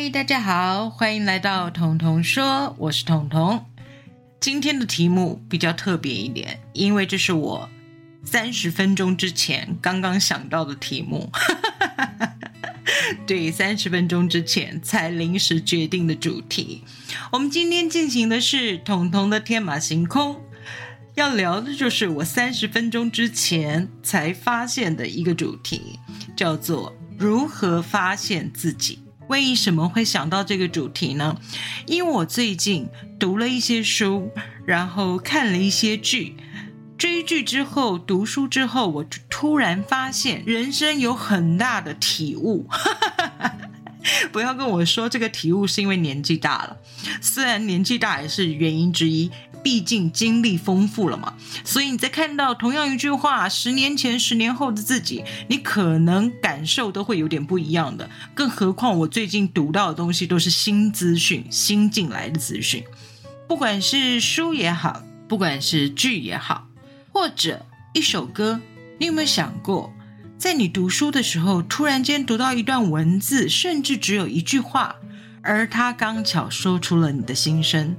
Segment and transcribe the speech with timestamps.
[0.00, 3.64] 嗨，大家好，欢迎来到彤彤说，我是彤彤。
[4.38, 7.68] 今天的题目比较特别一点，因为这是我
[8.22, 11.32] 三十分钟之前刚刚想到的题目，
[13.26, 16.84] 对，三十分钟之前才临时决定的主题。
[17.32, 20.40] 我们今天进行的是彤彤的天马行空，
[21.16, 25.98] 要聊的就是我三十分钟之前才发现的一个主题，
[26.36, 29.00] 叫做如何发现自己。
[29.28, 31.36] 为什么会想到这个主题呢？
[31.86, 32.88] 因为我最近
[33.18, 34.30] 读了一些书，
[34.66, 36.36] 然后看了一些剧，
[36.96, 42.66] 追剧之后，读书之后，我突然发现人生有很大的体悟。
[44.32, 46.78] 不要跟我说这个体悟是因为年纪大了，
[47.20, 49.30] 虽然年纪大也是原因之一。
[49.62, 58.08] 毕竟经历丰富了嘛，所以你在看到同样一句话，十年前、十年后的自己，你可能感受都会有点不一样的。
[58.34, 62.84] 更何况我最近读到的东西都是新资讯、新进来的资讯，
[63.46, 66.66] 不管是书也好，不管是剧也好，
[67.12, 68.60] 或者一首歌，
[68.98, 69.92] 你有没有想过，
[70.38, 74.96] 在你读书的时候，突然间读到一段文字，甚至只有一句话，
[75.42, 77.96] 而它刚巧说出了你的心声。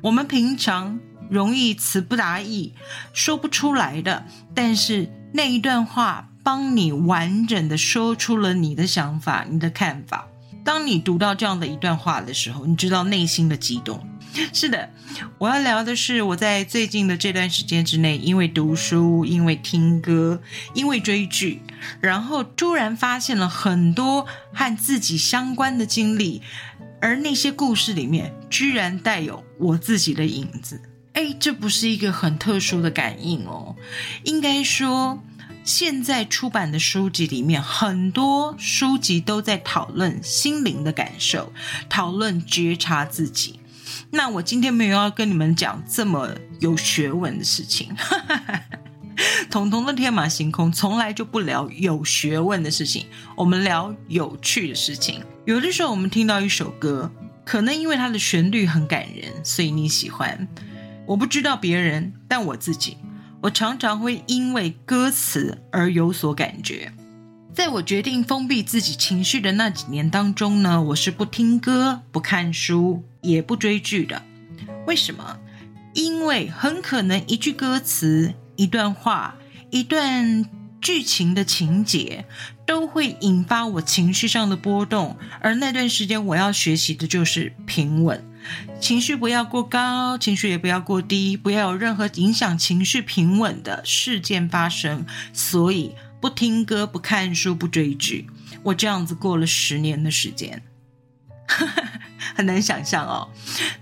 [0.00, 2.72] 我们平常容易词不达意，
[3.12, 10.26] 说不出来的，但是那一段话帮你完整的说出了你的想法、你的看法。
[10.64, 14.06] 当你读到这样的一段话的时候，你知道内心的激动。
[14.52, 14.90] 是的，
[15.38, 20.40] 我要聊的是我在最近的这段时间之内，因为读书、因为听歌、
[20.74, 21.62] 因为追剧，
[22.00, 26.42] 然后突然发现了很多和自己相关的经历。
[27.00, 30.80] 而那些故事里面，居然带有我自己的影子。
[31.12, 33.74] 哎，这不是一个很特殊的感应哦。
[34.24, 35.22] 应该说，
[35.64, 41.52] 现在出版的书籍里面，很多书籍都在讨论心灵的感受，
[41.88, 43.60] 讨论觉察自己。
[44.10, 47.94] 那我今天没有要跟你们讲这么有学问的事情。
[49.50, 55.22] 彤彤的天马行空从来就不聊有学问的事情，我们聊有趣的事情。
[55.46, 57.10] 有的时候我们听到一首歌，
[57.44, 60.46] 可能因为它的旋律很感人，所以你喜欢。
[61.06, 62.98] 我不知道别人，但我自己，
[63.40, 66.92] 我常常会因为歌词而有所感觉。
[67.54, 74.22] 在我决定封闭自己情绪的那几年当中呢，我是不听歌、不看书、也不追剧的。
[74.86, 75.38] 为什么？
[75.94, 78.34] 因为很可能一句歌词。
[78.58, 79.36] 一段话，
[79.70, 80.44] 一段
[80.80, 82.26] 剧情的情节，
[82.66, 85.16] 都会引发我情绪上的波动。
[85.40, 88.24] 而那段时间，我要学习的就是平稳，
[88.80, 95.06] 情绪不要过高，情绪也不要过低，不要有任何影响情绪平稳的事件发生。
[95.32, 98.28] 所以，不听歌，不看书，不追剧，
[98.64, 100.64] 我这样子过了十年的时间，
[102.34, 103.30] 很难想象哦。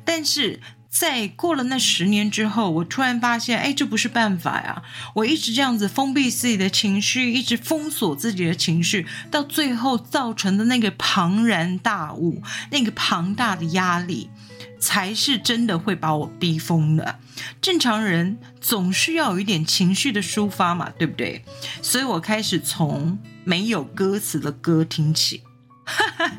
[0.05, 0.61] 但是。
[0.99, 4.83] 在过了那十年之后，我突然发现，哎，这不是办法呀！
[5.15, 14.31] 我一直这样子封闭自己的情绪，一直封锁自己的情绪，到最后造成的那个庞然大物，那个庞大的压力，
[14.79, 17.19] 才是真的会把我逼疯的。
[17.61, 21.45] 正常人总是要有一点情绪的抒发嘛，对不对？
[21.83, 25.43] 所以我开始从没有歌词的歌听起。
[25.87, 26.33] 哈 哈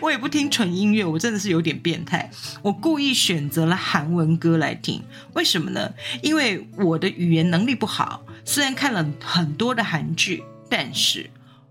[0.00, 2.30] 我也不听纯音乐，我真的是有点变态。
[2.62, 5.02] 我故意选择了韩文歌来听，
[5.34, 5.92] 为什么呢？
[6.22, 11.28] 因为我的语言能力不好，虽然看了很多的韩剧，但是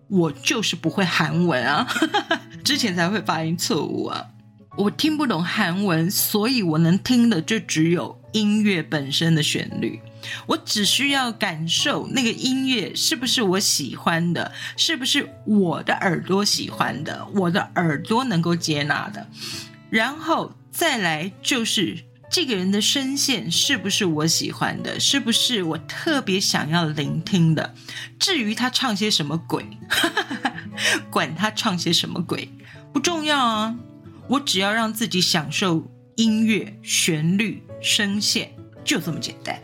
[0.08, 1.88] 我就是不会韩文啊，
[2.64, 4.26] 之前才会发音错误啊。
[4.76, 10.00] 我听不懂韩文，所以我能听的就只有音乐本身的旋律。
[10.46, 19.28] 我只需要感受那个音乐是不是我喜欢的，是不是我的耳朵喜欢的，我的耳朵能够接纳的，
[19.90, 21.98] 然后再来就是
[22.30, 27.74] 这个人的声线是不是我喜欢的，是不是我特别想要聆听的。
[28.20, 29.66] 至于他唱些什么鬼，
[31.10, 32.50] 管他唱些什么鬼
[32.92, 33.76] 不重要啊，
[34.28, 38.52] 我只要让自己享受音乐旋律声线，
[38.84, 39.60] 就这么简单。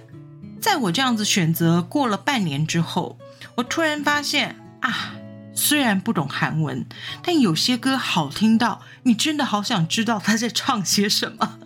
[0.61, 3.17] 在我这样子选择过了半年之后，
[3.55, 5.15] 我突然发现啊，
[5.53, 6.85] 虽然不懂韩文，
[7.21, 11.59] 但有些歌好听到你真的好想知道他在唱些什么。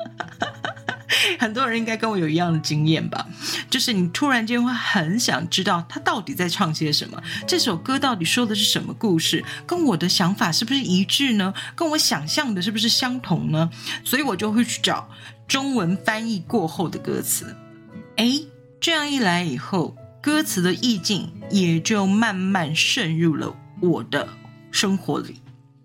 [1.39, 3.27] 很多人应该跟我有一样的经验吧，
[3.69, 11.53] 就是你突然间会很想知道他到底在唱些什么，这首歌到底说的是什么故事，跟我的想法是不是一致呢？
[11.75, 13.69] 跟我想象的是不是相同呢？
[14.03, 15.09] 所以我就会去找
[15.47, 17.55] 中文翻译过后的歌词，
[18.17, 18.41] 哎。
[18.79, 24.29] 这样一来以后，歌词的意境也就慢慢渗入了我的
[24.69, 25.41] 生活里。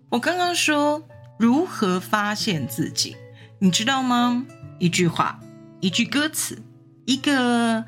[0.09, 1.01] 我刚刚说，
[1.39, 3.17] 如何发现自己？
[3.57, 4.45] 你知道吗？
[4.77, 5.39] 一句话，
[5.79, 6.61] 一句歌词，
[7.05, 7.85] 一个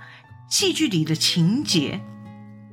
[0.49, 2.01] 戏剧里的情节，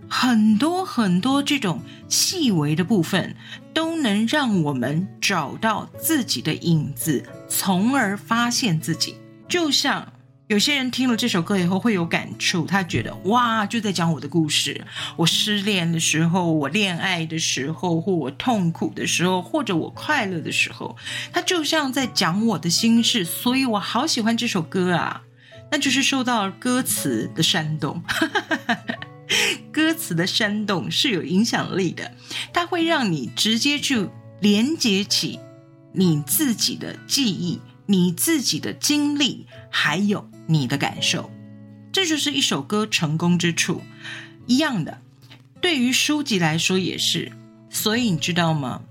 [0.08, 3.36] 很多很多这种细微的部分，
[3.72, 9.16] 都能让我们找到自己的影子，从而发现自己。
[9.48, 10.12] 就像。
[10.48, 14.84] 有些人听了这首歌以后会有感触，他觉得哇，就在讲我的故事。
[15.16, 20.94] 我失恋的时候，我恋爱的时候，或我痛苦的时候，或者我快乐的时候，
[21.32, 23.24] 他就像在讲我的心事。
[23.24, 25.22] 所以我好喜欢这首歌啊！
[25.72, 28.02] 那就是受到歌词的煽动，
[29.72, 32.12] 歌词的煽动是有影响力的，
[32.52, 34.08] 它会让你直接去
[34.40, 35.40] 连接起
[35.94, 37.60] 你自己的记忆。
[37.86, 41.30] 你自己的经历，还有你的感受，
[41.92, 43.82] 这就是一首歌成功之处。
[44.46, 44.98] 一样的，
[45.60, 47.32] 对于书籍来说也是。
[47.68, 48.82] 所以你知道吗？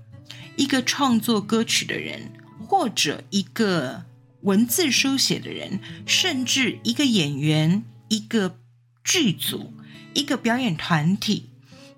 [0.56, 2.32] 一个创作歌曲的人，
[2.66, 4.04] 或者一个
[4.42, 8.58] 文字书写的人，甚至一个演员、一个
[9.04, 9.72] 剧组、
[10.14, 11.50] 一个表演团体，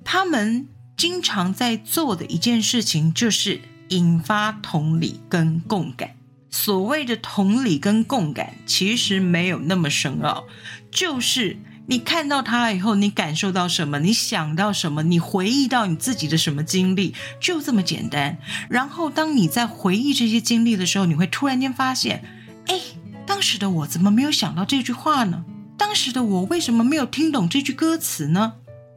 [0.05, 6.17] 他们经常在做的一件事情，就是引发同理跟共感。
[6.51, 10.45] 所谓的同理跟共感，其实没有那么深奥，
[10.91, 18.39] 就是你看到他以后，你感受到什么，你想到什么，你回忆到你自己的什么经历，就这么简单。
[18.71, 22.25] 然后，当你在回忆这些经历的时候，你会突然间发现，
[22.67, 22.81] 哎，
[23.27, 25.45] 当时的我怎么没有想到这句话呢？
[25.77, 28.55] 当时的我为什么没有听懂这句歌词呢？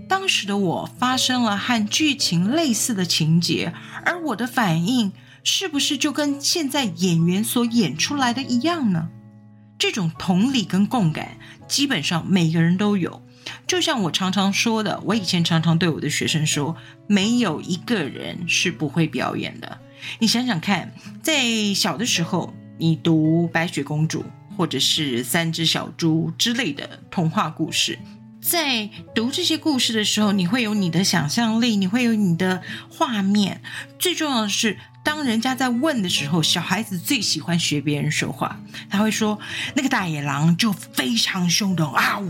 [0.08, 3.74] 当时的我发生了和剧情类似的情节，
[4.06, 5.12] 而我的反应。
[5.50, 9.08] 是不是就跟现在演员所演出来的一样呢？
[9.80, 11.38] 这种同理跟共感，
[11.70, 13.26] 基本上每个人都有。
[13.66, 16.76] 就像我常常说的，我以前常常对我的学生说，
[17.08, 19.78] 没有一个人是不会表演的。
[20.20, 20.94] 你想想看，
[21.24, 24.24] 在小的时候，你读白雪公主
[24.56, 27.98] 或者是三只小猪之类的童话故事，
[28.42, 33.62] 在读这些故事的时候，你会有你的想象力，你会有你的画面。
[34.00, 34.78] 最重要的是。
[35.04, 38.60] 当人家在问的时候，小孩子最喜欢学别人说话。
[38.90, 39.40] 他会说
[39.74, 42.30] ：“那个大野狼就非常凶的啊呜，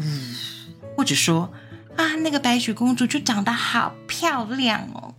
[0.95, 1.51] 或者说
[1.95, 5.15] 啊，那个白雪公主就长得好漂亮哦。”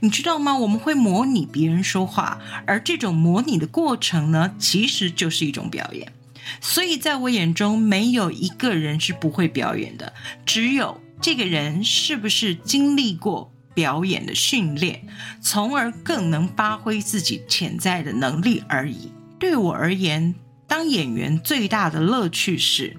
[0.00, 0.56] 你知道吗？
[0.56, 6.12] 我们会模拟别人说话，而这种模拟的过程呢，其实就是一种表演。
[6.60, 10.12] 所以在我眼中，没有一个人是不会表演的，
[10.44, 13.50] 只有这个人是不是经历过。
[13.74, 15.04] 表演的训练，
[15.42, 19.10] 从而更能发挥自己潜在的能力而已。
[19.36, 20.32] 对我而言，
[20.68, 22.96] 当演员最大的乐趣是，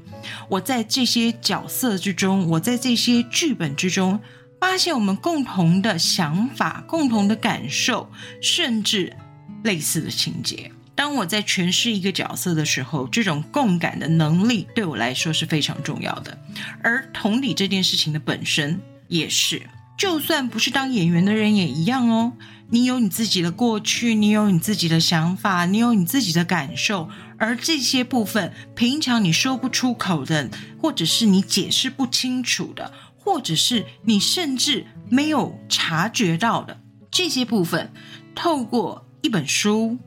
[0.49, 4.19] 我在这些角色之中，我在这些剧本之中，
[4.67, 9.15] 发现我们共同的想法、共同的感受，甚至
[9.63, 10.71] 类似的情节。
[10.95, 16.35] 当我在诠释一个角色的时候，这种共感的能力对我来说是非常重要的。
[16.81, 19.61] 而同理这件事情的本身也是。
[19.99, 22.33] 就算不是当演员的人也一样哦。
[22.71, 27.07] 你有你自己的过去，你有你自己的想法，你有你自己的感受，
[27.37, 30.49] 而这些部分平常你说不出口的，
[30.81, 32.91] 或者是你解释不清楚的，
[33.25, 36.79] 或者是你甚至没有察觉到的
[37.09, 37.91] 这些部分，
[38.35, 39.97] 透过一本书、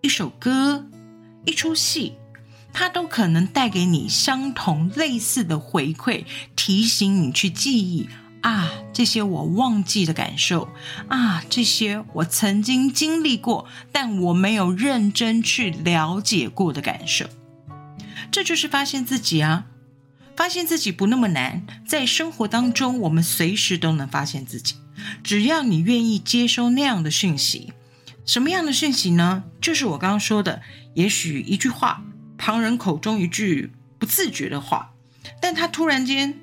[0.00, 0.84] 一首歌、
[1.46, 2.14] 一出戏，
[2.72, 6.24] 它都可能带给你相同类似的回馈，
[6.56, 8.08] 提醒你去记忆。
[8.40, 10.68] 啊，这些我忘记的感受
[11.08, 17.24] 啊，这些我曾经经历过，但我没有认真去了解过的感受，
[18.30, 19.64] 这就是发现自己啊！
[20.36, 24.76] 发现自己不那么难，在生活当中，我们随时都能发现自己，
[25.22, 27.72] 只要你愿意接收那样的讯息。
[28.26, 29.44] 什么样的讯息呢？
[29.60, 30.62] 就是我刚刚说的，
[30.94, 32.02] 也许一句话，
[32.38, 34.92] 旁人口中一句不自觉的话，
[35.40, 36.34] 但他突然间。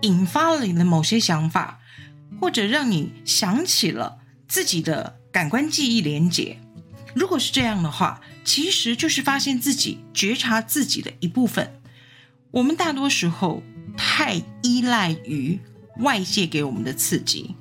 [0.00, 1.80] 引发了你的某些想法，
[2.38, 6.58] 或者让你想起了自己的感官记忆连结。
[7.14, 11.80] 如果是这样的话，其实就是发现自己、觉察自己的一部分。
[12.54, 13.60] 我们大多时候
[13.96, 15.58] 太依赖于
[15.98, 17.56] 外界给我们的刺激，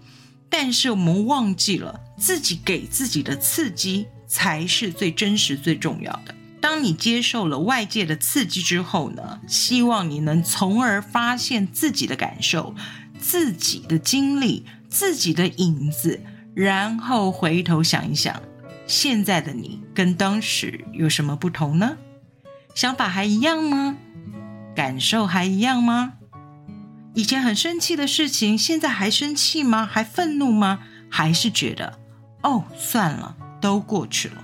[0.52, 6.36] 但是我们忘记了自己给自己的刺激才是最真实、最重要的。
[6.62, 9.42] 当你接受了外界的刺激之后呢？
[9.48, 12.76] 希望你能从而发现自己的感受、
[13.20, 16.22] 自己的经历、自己的影子，
[16.54, 18.40] 然后回头想一想，
[18.86, 21.98] 现在的你跟当时有什么不同呢？
[22.76, 23.98] 想法还一样吗？
[24.76, 26.14] 感受还一样吗？
[27.14, 29.86] 以前很生气的事情，现在还生气吗？
[29.86, 30.80] 还愤怒吗？
[31.10, 32.00] 还是觉得
[32.42, 34.44] 哦，算了，都过去了。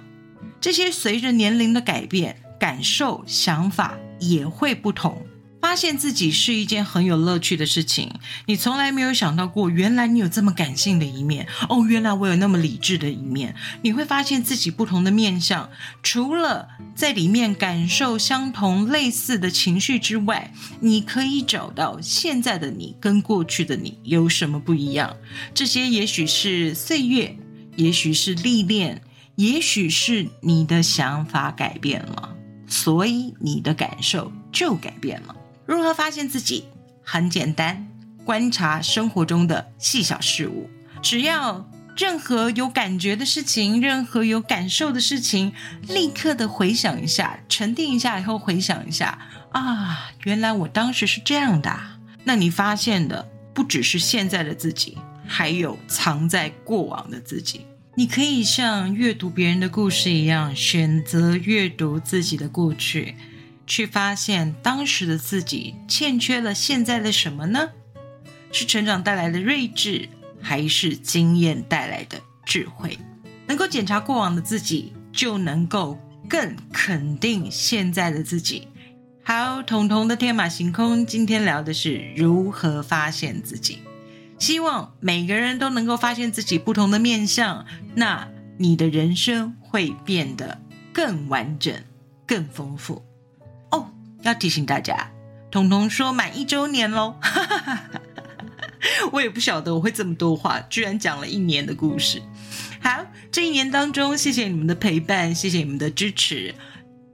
[0.62, 5.26] 这些随着年龄的改变，感受、想法也会不同。
[5.62, 8.12] 发现自己是一件很有乐趣的事情。
[8.46, 13.54] 你从来没有想到过，原来你有这么感性的一面哦，原来我有那么理智的一面。
[13.82, 15.70] 你会发现自己不同的面相，
[16.02, 25.16] 除了在里面感受相同类似的情绪之外，你可以找到现在的你跟过去的你有什么不一样。
[25.54, 27.38] 这些也许是岁月，
[27.76, 29.02] 也许是历练，
[29.36, 32.36] 也许是你的想法改变了，
[32.68, 35.36] 所以你的感受就改变了。
[35.70, 36.64] 如何发现自己？
[37.04, 37.88] 很简单，
[38.26, 40.68] 观察生活中的细小事物。
[41.00, 49.20] 只要任何有感觉的事情，任何有感受的事情，立刻的回想一下，沉淀一下以后回想一下，
[49.52, 51.80] 啊，原来我当时是这样的。
[52.24, 54.98] 那你发现的不只是现在的自己，
[55.28, 57.68] 还有藏在过往的自己。
[57.94, 63.16] 你可以像阅读别人的故事一样，选择阅读自己的过去。
[63.70, 67.70] 去发现当时的自己欠缺了现在的什么呢？
[68.52, 70.10] 是成长带来的睿智，
[70.42, 72.98] 还是经验带来的智慧？
[73.46, 78.68] 能够检查过往的自己，就能够更肯定现在的自己。
[79.24, 83.84] 好，彤彤的天马行空，今天聊的是如何发现自己。
[84.40, 90.60] 希望每个人都能够发现自己不同的面相，那你的人生会变得
[90.92, 91.72] 更完整、
[92.26, 93.06] 更丰富。
[94.24, 95.12] 要提醒大家，
[95.50, 97.16] 彤彤说满一周年喽！
[99.12, 102.22] 我也不晓得我会这么多话，居然讲了一年的故事。
[102.82, 106.56] 好，这一年当中，谢谢你们的陪伴，谢谢你们的支持。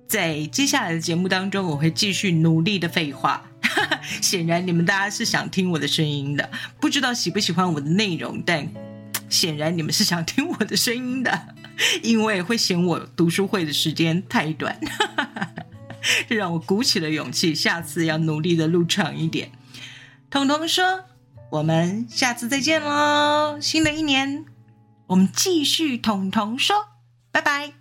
[0.07, 3.43] 在接下来的节目当中，我会继续努力的废话。
[4.21, 8.67] 显然，你们大家是想听我的声音的，不知道喜不喜欢我的内容，但
[9.27, 11.47] 显然你们是想听我的声音的，
[12.03, 14.79] 因为会嫌我读书会的时间太短。
[16.29, 19.51] 这让我鼓起了勇气，下次要努力的录长一点。
[20.29, 21.05] 彤彤说
[21.51, 24.45] ：“我们下次再见喽，新的一年
[25.07, 26.75] 我们继续。”彤彤说
[27.31, 27.73] ：“拜拜。”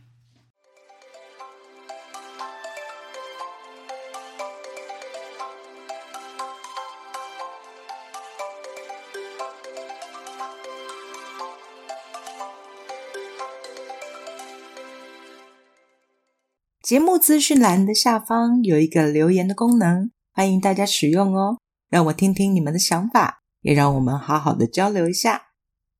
[16.84, 21.56] 节目资讯栏的下方有一个留言的功能，欢迎大家使用哦，
[21.88, 25.53] 让我听听你们的想法，也让我们好好的交流一下。